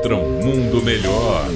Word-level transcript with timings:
contra 0.00 0.16
um 0.16 0.40
mundo 0.42 0.82
melhor. 0.82 1.46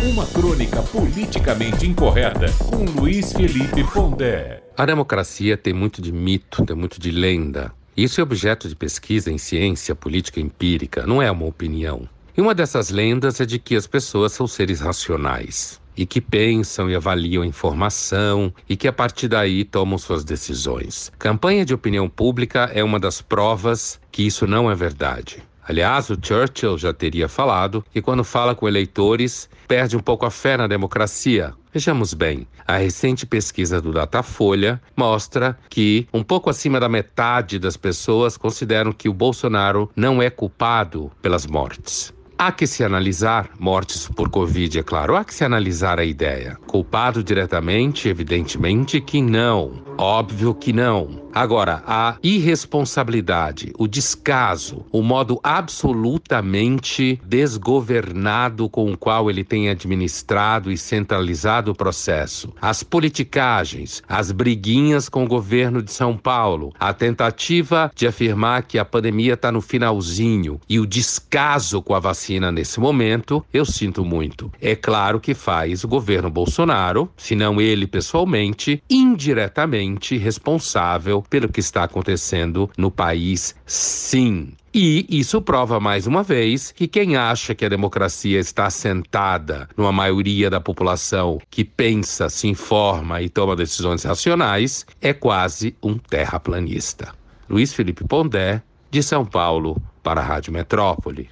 Uma 0.00 0.24
crônica 0.24 0.80
politicamente 0.80 1.84
incorreta 1.84 2.46
com 2.70 2.84
Luiz 2.84 3.32
Felipe 3.32 3.82
Pondé. 3.92 4.62
A 4.76 4.86
democracia 4.86 5.56
tem 5.56 5.74
muito 5.74 6.00
de 6.00 6.12
mito, 6.12 6.64
tem 6.64 6.76
muito 6.76 7.00
de 7.00 7.10
lenda. 7.10 7.72
Isso 7.96 8.20
é 8.20 8.22
objeto 8.22 8.68
de 8.68 8.76
pesquisa 8.76 9.32
em 9.32 9.38
ciência 9.38 9.92
política 9.92 10.40
empírica, 10.40 11.04
não 11.04 11.20
é 11.20 11.28
uma 11.32 11.46
opinião. 11.46 12.08
E 12.36 12.40
uma 12.40 12.54
dessas 12.54 12.90
lendas 12.90 13.40
é 13.40 13.44
de 13.44 13.58
que 13.58 13.74
as 13.74 13.88
pessoas 13.88 14.32
são 14.32 14.46
seres 14.46 14.78
racionais 14.78 15.80
e 15.96 16.06
que 16.06 16.20
pensam 16.20 16.88
e 16.88 16.94
avaliam 16.94 17.42
a 17.42 17.46
informação 17.46 18.54
e 18.68 18.76
que 18.76 18.86
a 18.86 18.92
partir 18.92 19.26
daí 19.26 19.64
tomam 19.64 19.98
suas 19.98 20.22
decisões. 20.22 21.10
Campanha 21.18 21.64
de 21.64 21.74
opinião 21.74 22.08
pública 22.08 22.70
é 22.72 22.84
uma 22.84 23.00
das 23.00 23.20
provas 23.20 24.00
que 24.12 24.24
isso 24.24 24.46
não 24.46 24.70
é 24.70 24.76
verdade. 24.76 25.42
Aliás, 25.70 26.10
o 26.10 26.18
Churchill 26.20 26.76
já 26.76 26.92
teria 26.92 27.28
falado 27.28 27.84
que 27.92 28.02
quando 28.02 28.24
fala 28.24 28.56
com 28.56 28.66
eleitores, 28.66 29.48
perde 29.68 29.96
um 29.96 30.00
pouco 30.00 30.26
a 30.26 30.30
fé 30.30 30.56
na 30.56 30.66
democracia. 30.66 31.54
Vejamos 31.72 32.12
bem, 32.12 32.44
a 32.66 32.76
recente 32.76 33.24
pesquisa 33.24 33.80
do 33.80 33.92
Datafolha 33.92 34.82
mostra 34.96 35.56
que 35.68 36.08
um 36.12 36.24
pouco 36.24 36.50
acima 36.50 36.80
da 36.80 36.88
metade 36.88 37.56
das 37.56 37.76
pessoas 37.76 38.36
consideram 38.36 38.90
que 38.90 39.08
o 39.08 39.14
Bolsonaro 39.14 39.88
não 39.94 40.20
é 40.20 40.28
culpado 40.28 41.08
pelas 41.22 41.46
mortes. 41.46 42.12
Há 42.36 42.50
que 42.50 42.66
se 42.66 42.82
analisar 42.82 43.50
mortes 43.56 44.08
por 44.08 44.28
Covid, 44.28 44.78
é 44.78 44.82
claro, 44.82 45.14
há 45.14 45.22
que 45.22 45.34
se 45.34 45.44
analisar 45.44 46.00
a 46.00 46.04
ideia. 46.04 46.56
Culpado 46.66 47.22
diretamente? 47.22 48.08
Evidentemente 48.08 48.98
que 49.00 49.20
não. 49.20 49.84
Óbvio 49.98 50.54
que 50.54 50.72
não. 50.72 51.28
Agora, 51.32 51.82
a 51.86 52.16
irresponsabilidade, 52.22 53.72
o 53.78 53.86
descaso, 53.86 54.84
o 54.90 55.00
modo 55.00 55.38
absolutamente 55.44 57.20
desgovernado 57.24 58.68
com 58.68 58.92
o 58.92 58.96
qual 58.96 59.30
ele 59.30 59.44
tem 59.44 59.68
administrado 59.68 60.72
e 60.72 60.76
centralizado 60.76 61.70
o 61.70 61.74
processo, 61.74 62.52
as 62.60 62.82
politicagens, 62.82 64.02
as 64.08 64.32
briguinhas 64.32 65.08
com 65.08 65.24
o 65.24 65.28
governo 65.28 65.82
de 65.82 65.92
São 65.92 66.16
Paulo, 66.16 66.72
a 66.78 66.92
tentativa 66.92 67.92
de 67.94 68.06
afirmar 68.06 68.64
que 68.64 68.78
a 68.78 68.84
pandemia 68.84 69.34
está 69.34 69.52
no 69.52 69.60
finalzinho 69.60 70.60
e 70.68 70.80
o 70.80 70.86
descaso 70.86 71.80
com 71.80 71.94
a 71.94 72.00
vacina 72.00 72.50
nesse 72.50 72.80
momento, 72.80 73.44
eu 73.52 73.64
sinto 73.64 74.04
muito. 74.04 74.50
É 74.60 74.74
claro 74.74 75.20
que 75.20 75.32
faz 75.32 75.84
o 75.84 75.88
governo 75.88 76.28
Bolsonaro, 76.28 77.08
se 77.16 77.36
não 77.36 77.60
ele 77.60 77.86
pessoalmente, 77.86 78.82
indiretamente 78.90 80.16
responsável 80.16 81.19
pelo 81.28 81.48
que 81.48 81.60
está 81.60 81.84
acontecendo 81.84 82.70
no 82.76 82.90
país, 82.90 83.54
sim. 83.66 84.52
E 84.72 85.04
isso 85.08 85.42
prova 85.42 85.80
mais 85.80 86.06
uma 86.06 86.22
vez 86.22 86.70
que 86.70 86.86
quem 86.86 87.16
acha 87.16 87.56
que 87.56 87.64
a 87.64 87.68
democracia 87.68 88.38
está 88.38 88.66
assentada 88.66 89.68
numa 89.76 89.90
maioria 89.90 90.48
da 90.48 90.60
população 90.60 91.40
que 91.50 91.64
pensa, 91.64 92.30
se 92.30 92.46
informa 92.46 93.20
e 93.20 93.28
toma 93.28 93.56
decisões 93.56 94.04
racionais 94.04 94.86
é 95.00 95.12
quase 95.12 95.74
um 95.82 95.98
terraplanista. 95.98 97.12
Luiz 97.48 97.74
Felipe 97.74 98.04
Pondé, 98.04 98.62
de 98.92 99.02
São 99.02 99.26
Paulo, 99.26 99.76
para 100.04 100.20
a 100.20 100.24
Rádio 100.24 100.52
Metrópole. 100.52 101.28